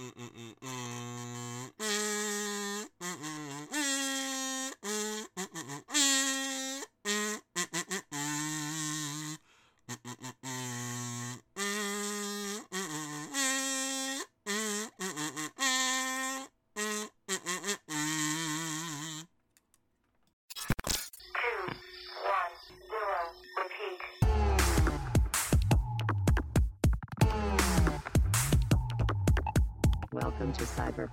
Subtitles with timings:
[0.00, 0.69] Mm-mm-mm-mm.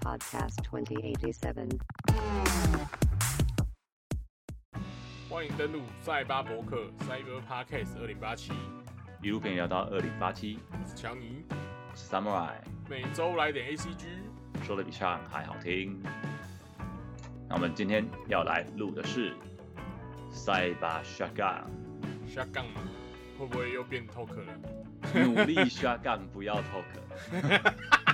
[0.08, 1.68] Podcast 2087.
[5.30, 8.54] 欢迎登录赛巴博客 Cyber Podcast 二零八七，
[9.22, 12.54] 一路陪你聊到二零八七，我是强尼，我是 Samurai，
[12.90, 14.06] 每周来点 ACG。
[14.64, 16.02] 说的比唱还好听。
[17.50, 19.36] 那我们今天要来录的是
[20.32, 21.66] 塞巴 shotgun，
[22.26, 22.80] 下杠吗？
[23.38, 24.54] 会不会又变 talk 了？
[25.26, 26.86] 努力 shotgun，不要 talk，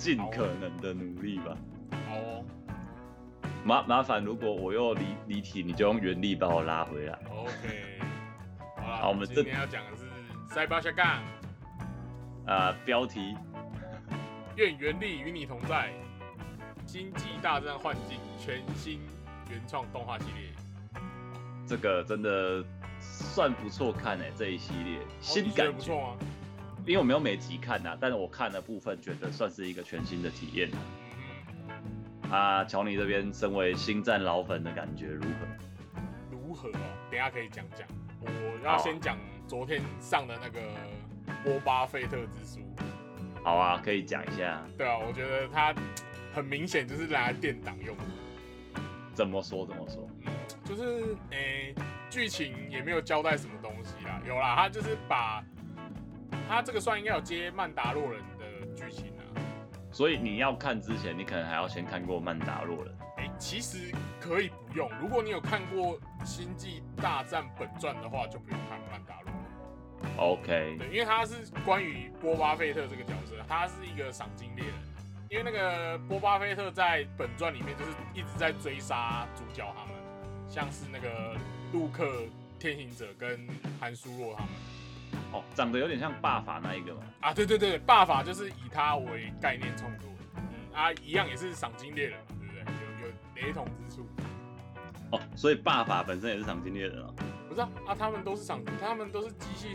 [0.00, 1.54] 尽可能的努力吧。
[2.08, 2.42] 好哦
[3.62, 7.18] 麻麻烦，如果我又离离题，你就用原力把我拉回来。
[7.30, 7.98] ，OK，
[8.78, 10.04] 好了，好我们这今天要讲的是
[10.48, 11.22] 塞巴下杠，
[12.46, 13.36] 呃，标题
[14.56, 15.92] 愿原力与你同在，
[16.86, 18.98] 星际大战幻境全新
[19.50, 20.50] 原创动画系列，
[21.66, 22.64] 这个真的
[22.98, 26.16] 算不错看哎、这一系列哦新感觉，不错吗？
[26.86, 30.70] 因为我没有每集看呐、但是我看的部分觉得算是一个全新的体验。
[31.68, 35.46] 嗯，啊，乔尼这边身为星战老粉的感觉如何？
[36.30, 36.80] 如何啊？
[37.10, 37.86] 等下可以讲讲。
[38.20, 38.28] 我
[38.64, 40.60] 要先讲昨天上的那个
[41.44, 42.60] 波巴费特之书。
[43.44, 45.74] 好啊，可以讲一下对啊，我觉得它
[46.34, 48.04] 很明显就是拿来垫档用的。
[49.14, 50.08] 怎么说怎么说？
[50.26, 50.32] 嗯，
[50.64, 51.74] 就是诶，
[52.08, 54.20] 剧、情也没有交代什么东西啦。
[54.26, 55.42] 有啦，他就是把
[56.50, 59.22] 他这个算应该有接曼达洛人的剧情啊。
[59.92, 62.92] 所以你要看之前，你可能还要先看过《曼达洛人》。
[63.18, 70.16] 哎、其实可以不用，如果你有看过《星际大战》本传的话，就不用看曼达洛人。
[70.16, 74.74] OK，对，因为他是关于波巴菲特这个角色，他是一个赏金猎人。
[75.28, 79.94] 因为那个波巴菲特在本传里面就是一直在追杀主角他们，
[80.48, 81.36] 像是那个
[81.72, 82.24] 陆克、
[82.58, 83.46] 天行者跟
[83.78, 84.50] 韩苏洛他们
[85.32, 87.02] 哦，长得有点像霸法那一个嘛。
[87.20, 90.42] 啊，对对对，霸法就是以他为概念创作的，嗯
[90.74, 92.64] 啊，一样也是赏金猎人嘛，对不对？
[93.02, 94.06] 有有雷同之处，
[95.12, 97.14] 哦，所以霸法本身也是赏金猎人哦。
[97.48, 97.68] 不是啊？
[97.86, 99.74] 啊，他们都是赏，他们都是机器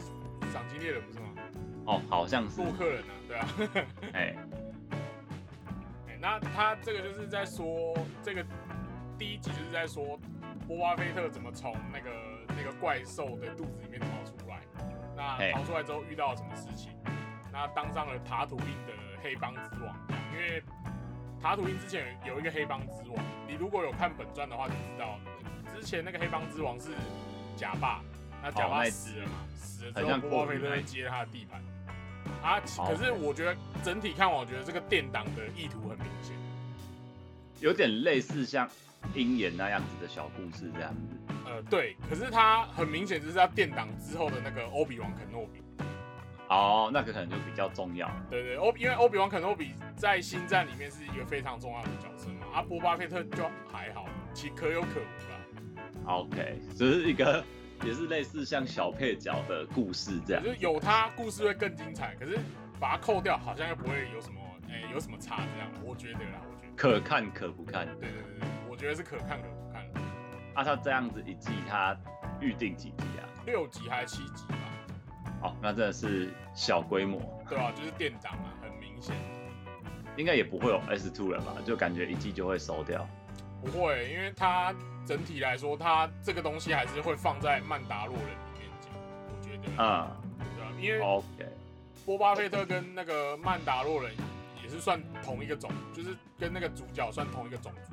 [0.51, 1.25] 赏金猎人，不是吗？
[1.85, 2.71] 哦，好像是洛。
[2.71, 3.47] 克人啊，对啊。
[4.13, 4.35] 哎，
[6.07, 8.43] 哎，那他这个就是在说，这个
[9.17, 10.19] 第一集就是在说
[10.67, 12.09] 波巴菲特怎么从那个
[12.57, 14.44] 那个怪兽的肚子里面逃出来。
[15.15, 16.91] 那逃出来之后遇到了什么事情？
[17.51, 18.93] 那当上了塔图因的
[19.23, 19.95] 黑帮之王，
[20.33, 20.61] 因为
[21.41, 25.17] 塔图因之前有有一个黑帮之王，你如果有看本传的话就知道，
[25.73, 26.89] 之前那个黑帮之王是
[27.55, 28.01] 假霸，
[28.43, 31.63] 那假霸死了嘛，死了之后波巴菲特接他的地盘。
[32.43, 36.35] 啊，可是我觉得整体看完，我觉得这个电档的意图很明显。
[37.61, 38.69] 有点类似像
[39.13, 41.24] 鹰眼那样子的小故事这样子。
[41.45, 45.61] 呃，对，可是他很明显就是要电档之后的那个欧比王肯诺比。
[46.47, 48.09] 哦，那个可能就比较重要。
[48.29, 56.13] 对对，欧因为欧比王肯诺比在星战里面是一个非常重要的角色嘛，啊，波巴菲特就还好，其可有可无啦。
[56.13, 57.43] OK，只是一个
[57.83, 60.51] 也是类似像小配角的故事这样就。
[60.51, 62.37] 是有他故事会更精彩，可是
[62.79, 64.39] 把它扣掉，好像又不会有什么，
[64.69, 65.67] 哎、有什么差这样。
[65.83, 67.87] 我觉得啦，我觉得，可看可不看。
[67.99, 69.64] 对对对对，我觉得是可看可不看的。
[70.55, 71.95] 啊，他这样子一季，他
[72.39, 73.27] 预定几集啊？
[73.45, 74.55] 六集还是七集吧？
[75.43, 79.15] 哦，那真的是小规模，对啊、就是电档啊，很明显。
[80.17, 81.53] 应该也不会有 S two 了吧？
[81.65, 83.05] 就感觉一季就会收掉。
[83.61, 84.73] 不会，因为它
[85.05, 88.91] 整体来说，它这个东西还是会放在曼达洛人里面讲，
[89.27, 90.07] 我觉得，嗯
[90.55, 91.25] 对啊、因为，OK，
[92.05, 94.11] 波巴菲特跟那个曼达洛人
[94.63, 97.91] 也是算同一个种，就是跟那个主角算同一个种族，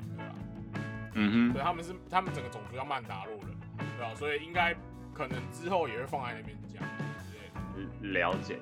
[1.15, 3.49] 嗯对，他们是他们整个种族叫曼达洛人，
[3.79, 4.15] 对吧？
[4.15, 4.75] 所以应该
[5.13, 6.83] 可能之后也会放在那边讲
[7.19, 8.19] 之类的。
[8.21, 8.59] 了解。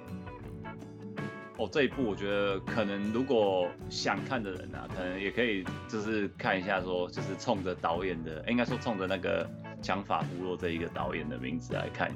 [1.58, 9.46] 哦，这一部我觉得可能如果想看的人啊，可能也可以就是看一下说，就是冲着导演的，应该说冲着那个
[9.82, 12.10] 强法部落这一个导演的名字来看，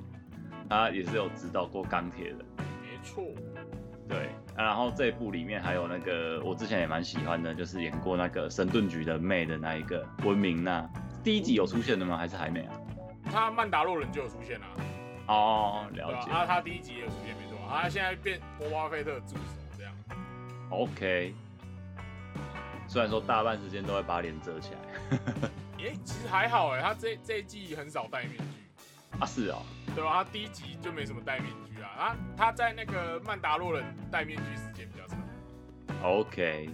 [0.66, 2.44] 他也是有指导过钢铁的。
[2.56, 3.22] 没错，
[3.54, 3.63] 对、
[4.56, 10.88] 啊，然后这一部里面还有那个我之前也蛮喜欢的，就是演过那个神盾局的妹的那一个文明娜，
[11.22, 12.16] 第一集有出现的吗？
[12.16, 12.80] 还是还没啊？
[13.24, 14.66] 他曼达洛人就有出现啦、
[15.28, 16.30] 哦，了解。
[16.30, 19.40] 啊，他第一集也有出现，没错，他现在变波巴菲特助手
[19.76, 19.92] 这样。
[20.70, 21.34] OK。
[22.86, 25.18] 虽然说大半时间都会把脸遮起来
[25.82, 28.44] 诶、其实还好哎，他这这一季很少戴面具，
[29.20, 29.62] 啊，是哦，
[29.94, 30.24] 对吧？
[30.24, 35.18] 他第一集就没什么戴面具啊，啊他在那个曼达洛人戴面具时间比较长。
[36.02, 36.68] OK，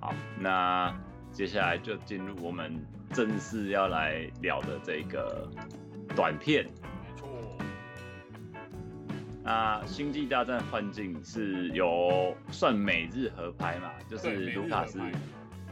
[0.00, 0.94] 好，那
[1.32, 5.50] 接下来就进入我们正式要来聊的这个
[6.14, 6.64] 短片。
[6.64, 7.28] 没错，
[9.42, 15.00] 那《星际大战：幻境》是由算美日合拍嘛，就是卢卡斯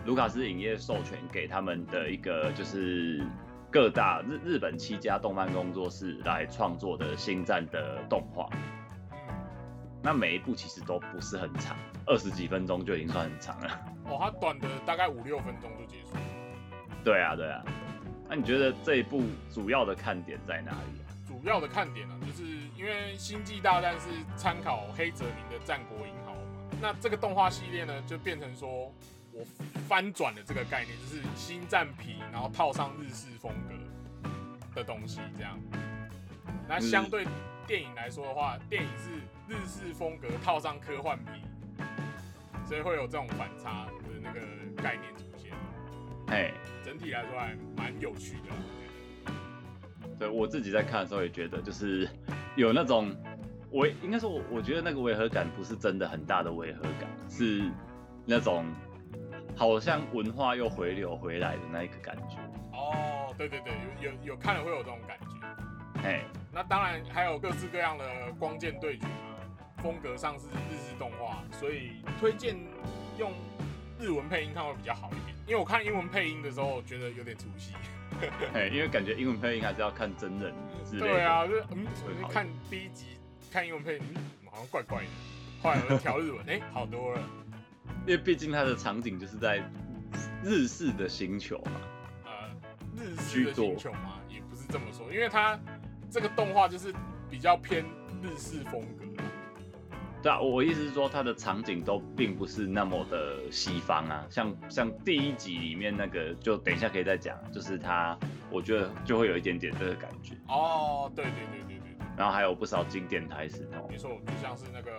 [0.05, 3.25] 卢卡斯影业授权给他们的一个就是
[3.73, 8.49] 各大日日本七家动漫工作室来创作的星战的动画。
[9.13, 9.19] 嗯，
[10.03, 13.69] 那每一部其实都不是很长，二十几分钟就已经算很长了。
[14.07, 16.17] 哦，它短的大概五六分钟就结束。
[17.05, 17.63] 对啊，对啊。
[18.29, 19.23] 那你觉得这一部
[19.53, 21.07] 主要的看点在哪里啊？
[21.29, 22.43] 主要的看点呢、就是
[22.77, 28.93] 因为《星际大战》是参考黑泽明的《战国银豪》嘛，那这个动画系列呢，就变成说
[29.33, 29.45] 我
[29.89, 33.75] 翻转了这个概念，就是新战皮，然后套上日式风格
[34.75, 35.59] 的东西，这样。
[36.69, 37.27] 那相对
[37.67, 39.11] 电影来说的话，电影是
[39.49, 41.43] 日式风格套上科幻皮，
[42.67, 43.93] 所以会有这种反差的
[44.23, 44.41] 那个
[44.77, 45.53] 概念出现。
[46.29, 46.53] 嘿，
[46.85, 49.33] 整体来说还蛮有趣的。
[50.19, 52.09] 对我自己在看的时候也觉得，就是
[52.57, 53.17] 有那种
[53.73, 57.71] 违，应该说我我觉得那个违和感不是真的很大的违和感，是
[58.27, 58.67] 那种
[59.61, 62.39] 好像文化又回流回来的那一个感觉。
[62.73, 66.03] 哦，对对对，有有有看了会有这种感觉。
[66.03, 68.05] 哎，那当然还有各式各样的
[68.39, 69.37] 光剑对决嘛，
[69.83, 72.57] 风格上是日式动画，所以推荐
[73.19, 73.35] 用
[73.99, 75.37] 日文配音看会比较好一点。
[75.47, 77.75] 因为我看英文配音的时候觉得有点出戏。
[78.57, 80.55] 哎，因为感觉英文配音还是要看真人
[80.87, 81.07] 之类的。
[81.07, 81.87] 对啊，就是嗯，
[82.23, 83.19] 我看第一集
[83.53, 85.09] 看英文配音，嗯，好像怪怪的。
[85.63, 87.21] 后来我调日文，哎、好多了。
[88.07, 89.63] 因为毕竟它的场景就是在
[90.43, 91.73] 日式的星球嘛。
[92.25, 92.31] 呃，
[92.97, 95.59] 日式的星球嘛，也不是这么说，因为它
[96.11, 96.93] 这个动画就是
[97.29, 97.85] 比较偏
[98.23, 99.25] 日式风格啦。
[100.23, 108.19] 对啊，我意思是说，它的场景都并不是那么的西方啊，像像第一集里面那个，就等一下可以再讲，就是它，
[108.51, 114.91] 我觉得就会有一点点这个感觉，哦，对对对对对对，然后还有不少经典台词哦没，错，就像是那个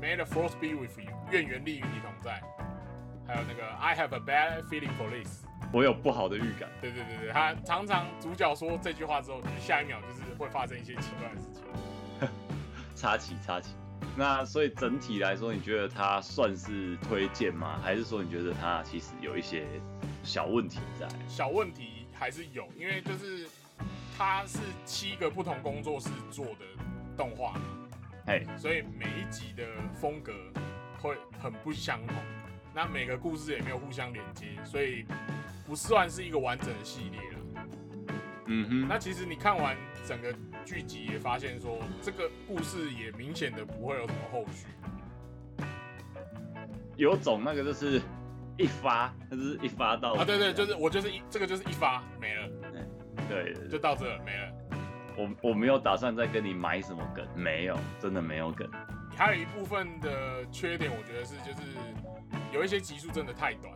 [0.00, 2.42] May the Force be with you，愿原力与你同在，
[3.26, 5.44] 还有那个 I have a bad feeling for this。
[5.72, 6.70] 我有不好的预感。
[6.80, 12.28] 对对对对，他常常主角说这句话之后，就是下一秒就是会发生一些奇怪的事情。
[12.96, 13.74] 插旗插旗。
[14.16, 17.78] 那所以整体来说，你觉得它算是推荐吗？
[17.82, 19.66] 还是说你觉得它其实有一些
[20.24, 21.06] 小问题在？
[21.28, 23.46] 小问题还是有，因为就是
[24.16, 26.64] 它是七个不同工作室做的
[27.18, 27.60] 动画嘛，
[28.30, 30.32] 嘿，所以每一集的风格
[31.00, 32.14] 会很不相同，
[32.72, 35.04] 那每个故事也没有互相连接，所以
[35.66, 37.38] 不算是一个完整的系列了。
[38.46, 40.32] 嗯哼，那其实你看完整个
[40.64, 44.68] 剧集，也发现说这个故事也明显的不会有什么后续。
[46.94, 48.00] 有种那个就是
[48.56, 52.48] 一发，就是一发到啊，对对，就是我就是一这个就是一发没了，
[53.28, 54.52] 对对对，就到这没了。
[55.16, 58.68] 我我没有打算再跟你埋什么梗，没有，真的没有梗。
[59.16, 61.76] 还有一部分的缺点，我觉得是就是
[62.52, 63.74] 有一些集数真的太短，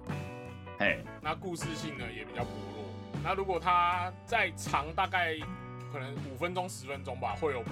[0.78, 2.84] 嘿，那故事性呢也比较薄弱。
[3.22, 5.36] 那如果它再长大概
[5.92, 7.62] 可能五分钟十分钟吧，会有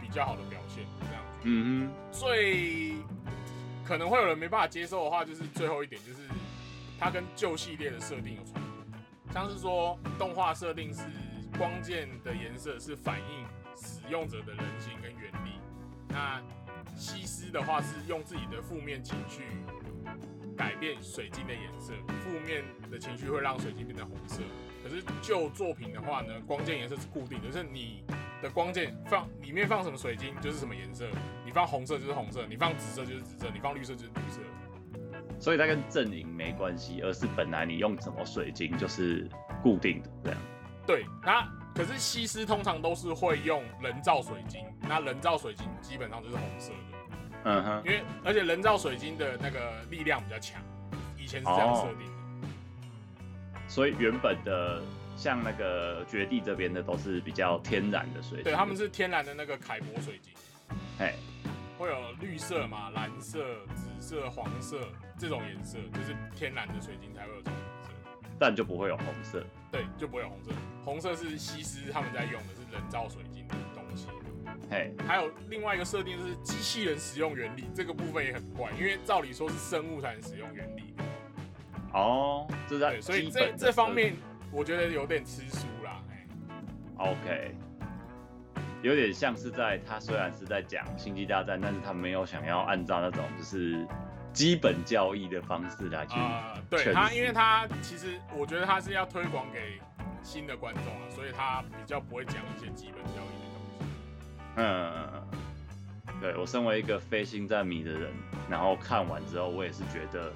[0.00, 0.84] 比较好的表现。
[1.00, 2.94] 这样子，嗯最
[3.84, 6.18] 可能会有人没办法接受的话，就是最后一点，就是
[6.98, 11.02] 它跟旧系列的设定有冲突，像是说动画设定是
[11.60, 13.44] 光剑的颜色是反映
[13.76, 15.60] 使用者的人性跟原理，
[16.08, 16.40] 那
[16.96, 19.42] 西施的话是用自己的负面情绪
[20.56, 21.92] 改变水晶的颜色，
[22.24, 24.40] 负面的情绪会让水晶变成红色。
[24.82, 28.04] 可是旧作品的话呢，光剑颜色是固定的，就是你
[28.40, 31.06] 的光剑放里面放什么水晶就是什么颜色，
[31.44, 34.40] 你放红色就是红色，你放紫色就是紫色，你放绿色就是绿色。
[35.38, 39.28] 所以它跟阵营没关系，而是本来你用什么水晶就是
[39.62, 40.40] 固定的这样。
[40.86, 46.98] 对，那可是西施通常都是会用人造水晶，那人造水晶基本上就是红色的，
[47.44, 50.60] 嗯哼，因为而且人造水晶的那个力量比较强，
[51.16, 52.48] 以前是这样设定的。
[53.68, 54.82] 所以原本的
[55.16, 60.32] 像那个绝地这边的都是比较天然的水晶，对，他们是天然的那个凯博水晶，
[60.98, 61.14] 哎，
[61.78, 63.38] 会有绿色嘛、蓝色、
[63.76, 67.54] 紫色、黄色这种颜色，就是天然的水晶才会有这种。
[68.40, 69.44] 但就不会有红色。
[69.70, 70.50] 对，就不会有红色。
[70.84, 74.08] 红色是西施他们在用的，是人造水晶的东西。
[74.70, 80.94] 嘿，还有另外一个设定就是机器人使用原理，这个部分也很怪，因为照理说是生物才能使用原理，
[81.92, 84.14] 哦，这是它对，所以基这这方面
[84.50, 86.02] 我觉得有点吃书啦。
[86.08, 86.26] 哎
[86.96, 87.54] OK，
[88.82, 93.86] 有点像是在他虽然是在讲星际大战，但是他没有想要按照那种就是
[94.32, 99.80] 基本教义的方式来去啊、对他，因为他其实我觉得他是要推广给
[100.22, 103.84] 新的观众啊，所以他比较不会讲一些基本教义的东西。
[104.56, 108.12] 嗯，对我身为一个非星战迷的人，
[108.48, 110.32] 然后看完之后，我也是觉得，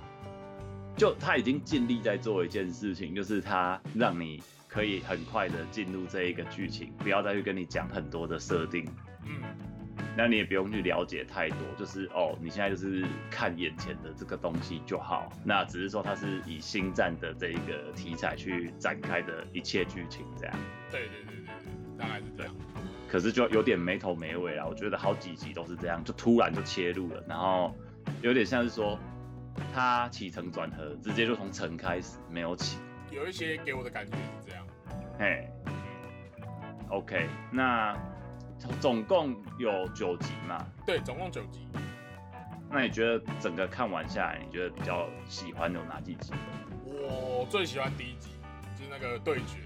[0.96, 8.88] 就他已经尽力在做一件事情，就是他让你可以很快的进入这一个剧情，不要再去跟你讲很多的设定，
[9.24, 9.42] 嗯，
[10.16, 15.30] 那你也不用去了解太多，就是哦，你现在就是看眼前的这个东西就好。
[15.44, 20.56] 那只是说它是以星战的这一个题材去展开的一切剧情这样，
[20.90, 22.54] 对对对对对，大概是这样。
[23.08, 24.66] 可是就有点没头没尾啊。
[24.66, 27.74] 我觉得好几集都是这样，就突然就切入了，然后
[28.22, 28.98] 有点像是说
[29.72, 32.78] 它起承转合，直接就从承开始没有起。
[33.10, 34.66] 有一些给我的感觉是这样。
[35.18, 35.48] 嘿
[36.88, 37.96] ，OK，那
[38.80, 40.64] 总共有九集嘛？
[40.86, 41.68] 对，总共九集。
[42.70, 46.32] 那你觉得整个看完下来，你觉得比较喜欢有哪几集？
[46.86, 48.30] 我最喜欢第一集，
[48.76, 49.58] 就是那个对决，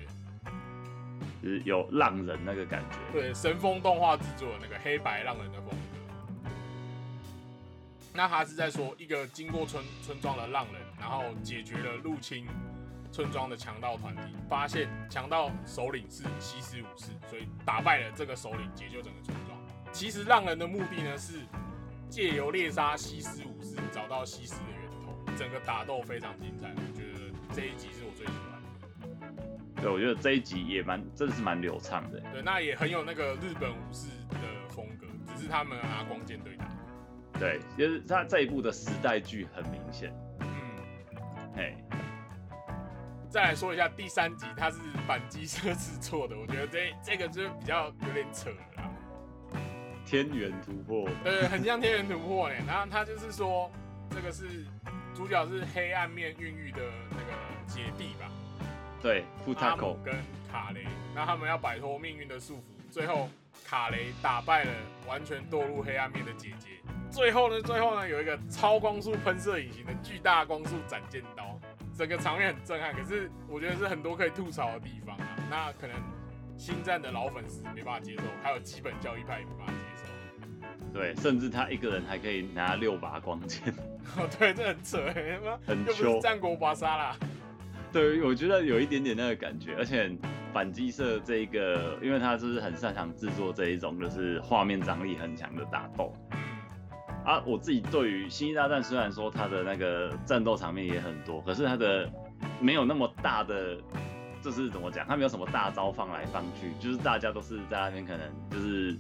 [1.43, 2.97] 就是有浪人那个感觉。
[3.13, 6.51] 对神风动画制作的那个黑白浪人的风格。
[8.13, 12.47] 那他是在说一个经过村村庄的浪人，然后解决了入侵
[13.11, 19.59] 村庄的强盗团体，发现强盗首领是西斯武士，所以打败了这个首领，解救整个村庄。
[19.93, 21.41] 其实浪人的目的呢是
[22.09, 25.15] 借由猎杀西斯武士，找到西斯的源头。
[25.37, 29.83] 整个打斗非常精彩，我觉得这一集是我最喜欢的。
[29.83, 32.19] 对，我觉得这一集也蛮，真的是蛮流畅的。
[32.33, 34.39] 对，那也很有那个日本武士的
[34.69, 36.69] 风格，只是他们拿光剑对打。
[37.39, 40.13] 对，就是他这一部的时代剧很明显。
[40.41, 40.49] 嗯，
[41.55, 41.77] 嘿，
[43.31, 48.91] 再来说一下第三集，它是反击社制作的，我觉得这这个就比较有点扯了啦。
[50.07, 51.07] 天元突破。
[51.23, 52.55] 对，很像天元突破呢。
[52.67, 53.71] 然后他就是说，
[54.09, 54.65] 这个是
[55.15, 56.81] 主角是黑暗面孕育的
[57.11, 57.33] 那个
[57.67, 58.31] 姐弟吧，
[59.03, 59.99] 对，富塔口。
[60.03, 60.15] 跟
[60.51, 63.29] 卡雷，那他们要摆脱命运的束缚，最后
[63.67, 64.73] 卡雷打败了
[65.07, 66.69] 完全堕入黑暗面的姐姐。
[67.11, 71.58] 最后呢，最后呢有一个超光速喷射引擎的巨大光速斩剑刀，
[71.99, 72.95] 整个场面很震撼。
[72.95, 75.37] 可是我觉得是很多可以吐槽的地方啊。
[75.51, 75.97] 那可能
[76.57, 80.93] 星战的老粉丝没办法接受，还有基本教义派也没办法接受。
[80.93, 83.75] 对，甚至他一个人还可以拿六把光剑。
[84.17, 84.99] 哦，对，这很扯
[85.45, 87.17] 妈很又不是战国巴沙啦。
[87.93, 90.11] 对，我觉得有一点点那个感觉，而且
[90.53, 96.15] 反击社这一个，因为他就是很擅长制作这一种就是画面张力很强的打斗
[97.29, 97.43] 啊。
[97.47, 102.11] 我自己对于《星际大战》虽然说它的那个战斗场面也很多，可是它的
[102.61, 103.77] 没有那么大的，
[104.43, 108.97] 就是怎么讲，它没有什么大招放来放去，就是大家都是在那边可能就是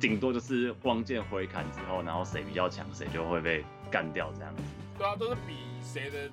[0.00, 4.62] 顶多就是光剑挥砍之后，然后谁比较强，谁就会被干掉这样子。
[4.96, 6.30] 对啊，都是比谁的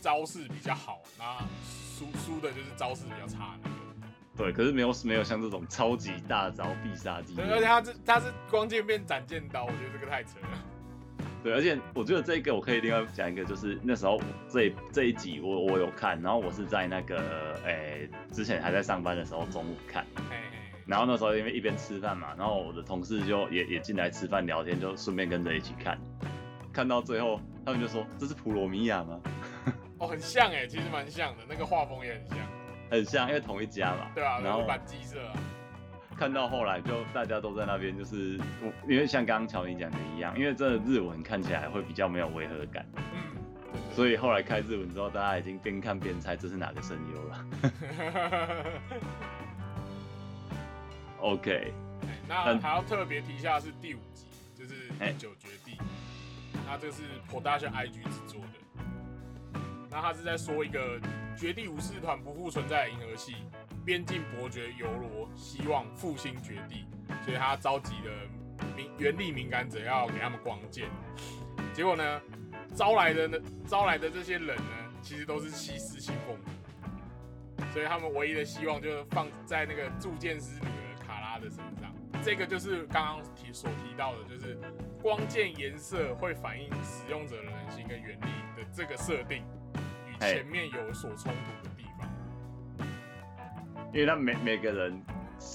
[0.00, 3.56] 招式比较好，那输输的就是招式比较差。
[4.38, 7.34] 对，可是没有没有像这种超级大招必杀技。
[7.34, 10.48] 对，而且他这他是光剑变斩剑刀，我觉得这个太扯了。
[11.42, 17.18] 对，而且我觉得这一个我可以另外讲一个，就是那时候这这一集我我有看，然后我是在那个
[17.64, 20.06] 诶、之前还在上班的时候中午看，
[20.86, 25.98] 然后那时候因为一边吃饭嘛，然后我的同事就也也进来吃饭聊天，就顺便跟着一起看，
[26.72, 29.20] 看到最后他们就说这是普罗米亚吗？
[29.98, 32.38] 哦，很像哎，其实蛮像的，那个画风也很像。
[32.90, 34.10] 很像，因为同一家嘛。
[34.14, 34.66] 对啊，然后
[36.16, 43.38] 看到后来就大家都在那边，就是我因为像刚刚乔尼讲的一样，因为这日文看起来会比较没有违和感，嗯，
[43.94, 47.46] 所以后来开日文之后，大家已经边看边猜这是哪个声优了。
[51.20, 54.26] OK，哎那还要特别提一下是第五集，
[54.56, 55.78] 就是哎第九绝地，
[56.66, 58.58] 那这个是 Production IG 制作的，
[59.90, 61.00] 那他是在说一个
[61.36, 63.36] 绝地武士团不复存在的银河系，
[63.84, 66.86] 边境伯爵尤罗希望复兴绝地，
[67.24, 68.12] 所以他召集了
[68.76, 70.88] 敏原力敏感者要给他们光剑，
[71.72, 72.20] 结果呢，
[72.74, 81.94] 招来的呢招来的这些人呢，其实都是西斯信奉者，所以他们唯一的希望就是放在那个铸剑师女儿卡拉的身上。
[82.22, 84.58] 这个就是刚刚提所提到的，就是
[85.00, 89.42] 光剑颜色会反映使用者的人性跟原理的这个设定，
[90.06, 92.06] 与前面有所冲突的地方。
[93.92, 95.00] 因为他每每个人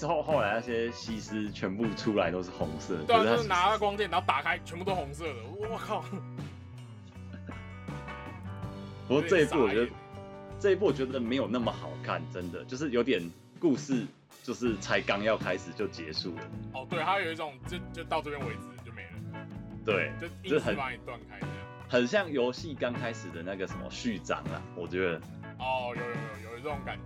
[0.02, 6.04] 后后来那些西施全部出来都是红色，对啊，可就是拿了光剑，然后打开，全部都红色的，我靠！
[9.06, 9.88] 不过这一部我觉得
[10.58, 13.22] 这一部我觉得没有那么好看，真的就是有点
[13.60, 14.04] 故事，
[14.44, 16.42] 就是才刚要开始就结束了。
[16.74, 19.46] 哦，对，它有一种就就到这边为止就没了，
[19.82, 21.56] 对，就硬就是很是把你断开这样。
[21.88, 25.16] 很像游戏刚开始的那个什么序章啊，我觉得。
[25.58, 27.02] 哦，有有有有这种感觉。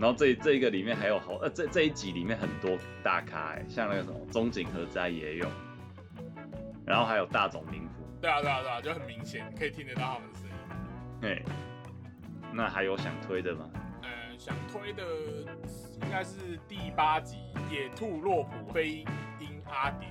[0.00, 5.48] 然后这这一个里面还有好呃这这一集里面很多大咖哎，像那个什么中井和哉也有，
[6.84, 10.54] 然后还有大冢明夫，对啊对啊对啊，就很明显可以听得到他们的声音。
[11.22, 11.44] 嘿，
[12.52, 13.70] 那还有想推的吗？
[14.02, 15.04] 呃，想推的
[16.04, 17.38] 应该是第八集
[17.72, 19.04] 《野兔洛普飞
[19.38, 20.08] 鹰阿蝶》，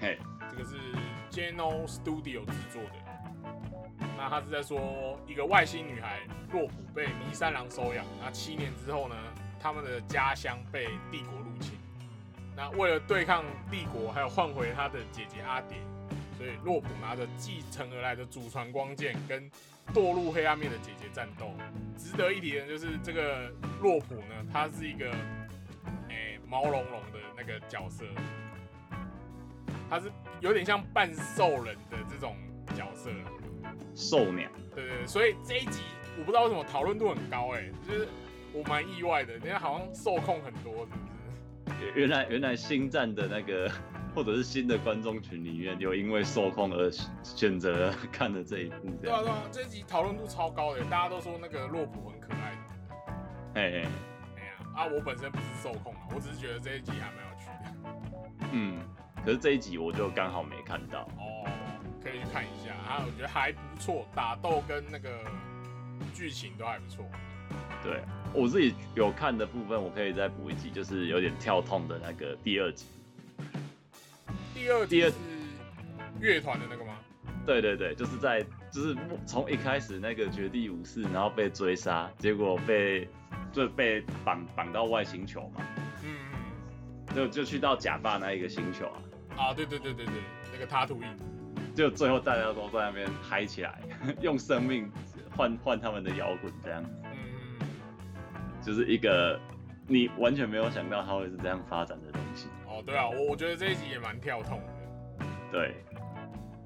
[0.00, 0.18] 嘿，
[0.50, 0.76] 这个是
[1.30, 2.92] Geno Studio 制作的。
[4.16, 9.16] 那他是在说一个外星女孩洛普被弥三郎收养，那七年之后呢，
[9.60, 11.78] 他们的家乡被帝国入侵。
[12.56, 15.76] 那为了对抗帝国，还有换回他的姐姐阿蝶，
[16.36, 19.50] 所以洛普拿着继承而来的祖传光剑跟
[19.94, 21.52] 堕入黑暗面的姐姐战斗。
[21.96, 23.50] 值得一提的就是这个
[23.80, 25.10] 洛普呢，他是一个
[26.08, 28.04] 诶、毛茸茸的那个角色，
[29.88, 32.36] 他是有点像半兽人的这种
[32.74, 33.10] 角色。
[33.94, 35.80] 兽娘，对对对，所以这一集
[36.18, 38.06] 我不知道为什么讨论度很高哎、就是
[38.52, 41.92] 我蛮意外的，人家好像受控很多，是不是？
[41.94, 43.70] 原来原来星战的那个
[44.16, 46.90] 或者是新的观众群里面有因为受控而
[47.22, 52.56] 选择 看了这一部这样，对啊对啊，这一集讨论度超高的，大家都说那个洛普很可爱。
[53.56, 53.86] 哎哎，
[54.38, 58.48] 哎呀啊，我本身不是受控啊，我只是觉得这一集还蛮有趣的。
[58.52, 58.78] 嗯，
[59.22, 61.44] 可是这一集我就刚好没看到，哦，
[62.02, 65.10] 可以去看一下，啊，我觉得还不错，打斗跟那个
[66.14, 67.04] 剧情都还不错。
[67.82, 68.00] 对
[68.32, 72.86] 我自己有看的部分，我可以再补一集，就是有点跳痛的那个第二集。
[74.56, 75.16] 第二第二是
[76.18, 76.94] 乐团的那个吗？
[77.44, 78.96] 对对对，就是在就是
[79.26, 83.06] 从一开始那个绝地武士，然后被追杀，结果被
[83.52, 85.60] 就被绑绑到外星球嘛，
[86.02, 88.98] 嗯嗯就就去到假发那一个星球啊，
[89.30, 90.14] 嗯，啊，对对对对对，
[90.52, 91.08] 那个塔图印。
[91.74, 93.78] 就最后大家都在那边嗨起来，
[94.22, 94.90] 用生命
[95.36, 96.82] 换换他们的摇滚，这样。
[97.04, 97.68] 嗯，
[98.62, 99.38] 就是一个
[99.86, 102.25] 你完全没有想到他会是这样发展的东西，哦，
[102.86, 105.26] 对啊，我我觉得这一集也蛮跳痛的。
[105.50, 105.74] 对，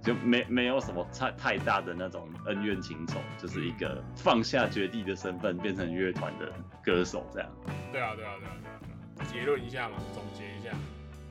[0.03, 6.53] 就没没有什么太太大的那种恩怨情仇，就是一个放下绝地的身份变成乐团的
[6.85, 7.51] 歌手这样。
[7.91, 9.31] 对啊，对啊，对啊，对啊，对啊。
[9.33, 10.71] 结论一下嘛，总结一下。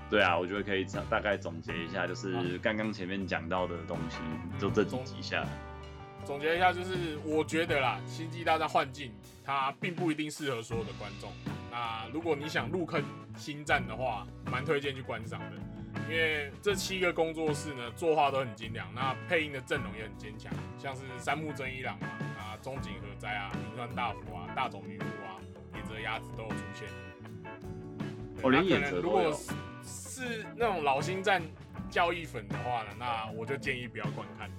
[0.09, 4.17] 对啊，我觉得可以大大概总结一下，就是刚刚前面讲到的东西，
[4.59, 5.47] 就这几集下来。
[6.25, 9.11] 总结一下，就是我觉得啦，《星际大战：幻境》
[9.43, 11.31] 它并不一定适合所有的观众。
[11.71, 13.03] 那如果你想入坑
[13.35, 15.55] 星战的话，蛮推荐去观赏的，
[16.07, 25.41] 因为这七个工作室呢，作画都很精良，那配音的阵容也很坚强，像是三木真一郎啊、啊中井和哉啊、平川大辅啊、大冢明夫啊、
[25.75, 26.87] 野泽鸭子都有出现。
[28.35, 29.33] 对哦连野如果
[29.83, 31.41] 是是那种老星战
[31.89, 34.49] 教义粉的话呢，那我就建议不要观看，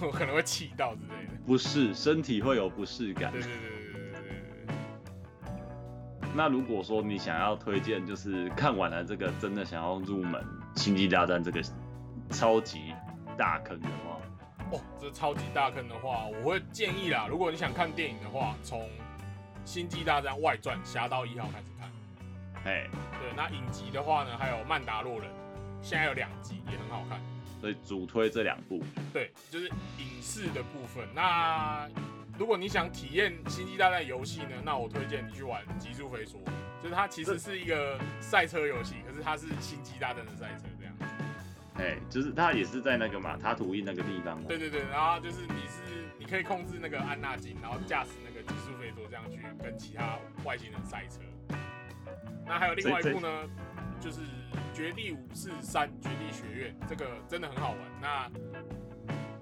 [0.00, 1.32] 我可能会气到之类的。
[1.46, 3.40] 不是，身体会有不适感对。
[3.40, 4.22] 对对对对对对
[4.66, 4.74] 对。
[6.34, 10.44] 那如果说你想要推荐，就是看完了这个真的想要入门
[10.80, 11.62] 《星际大战》这个
[12.30, 12.92] 超级
[13.36, 14.20] 大坑的话，
[14.72, 18.80] 哦，这超级大坑的话，我会建议啦，如果你想看电影的话，从
[19.64, 21.90] 《星际大战外传：侠盗一号》开始看。
[22.64, 22.86] 哎，
[23.18, 25.30] 对，那影集的话呢，还有《曼达洛人》，
[25.80, 27.18] 现在有两集，也很好看。
[27.60, 28.82] 所以主推这两部。
[29.12, 29.66] 对，就是
[29.98, 31.06] 影视的部分。
[31.14, 31.88] 那
[32.38, 36.34] 如果你想体验《星际大战》游戏呢，那我推荐你去玩《极速飞梭》，
[36.82, 40.94] 就是它其实是一个赛车游戏，可是它是《星际大战》的赛车这样。
[41.74, 44.44] 哎，就是它也是在那个嘛塔图伊那个地方嘛。
[44.48, 51.20] 对对对，然后就是你是你可以控制那个安纳金，然后驾驶那个极速飞梭这样去跟其他外星人赛车。
[52.46, 53.28] 那还有另外一部呢，
[54.00, 54.20] 就是
[54.74, 57.78] 《绝地武士三：绝地学院》，这个真的很好玩。
[58.00, 58.30] 那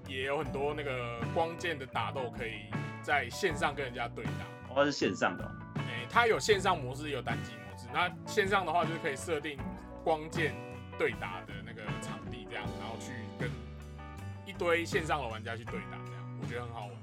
[0.07, 2.65] 也有很多那个光剑的打斗可以
[3.01, 4.31] 在线上跟人家对打。
[4.69, 7.87] 哦，它是线上的哦、诶、它有线上模式，也有单机模式。
[7.93, 9.59] 那线上的话，就是可以设定
[10.03, 10.55] 光剑
[10.97, 13.49] 对打的那个场地，这样，然后去跟
[14.45, 16.95] 一堆线上的玩家去对打，这样我觉得很好玩。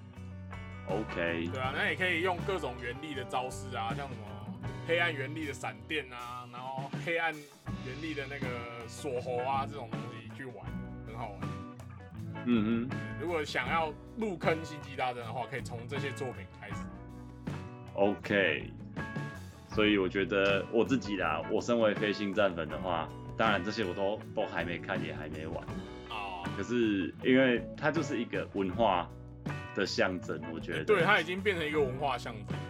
[0.87, 4.25] OK，对啊，那也可以用各种原力的招式啊，像什么
[4.87, 7.35] 黑暗原力的闪电啊，然后黑暗
[7.87, 8.47] 原力的那个
[8.87, 10.57] 锁喉啊这种东西去玩，
[11.07, 11.41] 很好玩。
[12.47, 12.89] 嗯
[13.21, 16.85] 如果想要入坑星际大战的话，可以从这些作品开始。
[17.95, 18.71] ，OK。
[19.71, 25.65] 所以我觉得我自己啦，我身为飞星战粉的话，当然这些我都都还没看，也还没玩。
[26.11, 29.09] 哦，可是因为它就是一个文化
[29.75, 32.63] 的象征，我觉得对，它已经变成一个文化象征了。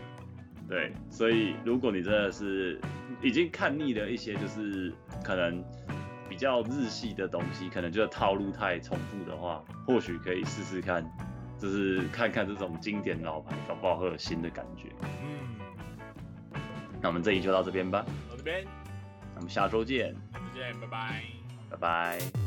[0.69, 2.81] 对，所以如果你真的是
[3.23, 5.63] 已经看腻了一些，就是可能
[6.29, 11.05] 比较日系的东西，可能就是套路太重复的话，或许可以试试看，
[11.59, 14.89] 就是看看这种经典老牌，搞不好会有新的感觉。
[15.23, 16.61] 嗯，
[17.03, 18.65] 那我们这一集就到这边吧，到这边，
[19.35, 21.23] 那我们下周见，再见，拜拜。
[21.71, 22.44] 拜拜。